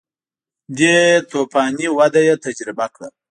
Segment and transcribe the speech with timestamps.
[0.77, 0.97] دې
[1.29, 3.07] توفاني وده یې تجربه کړه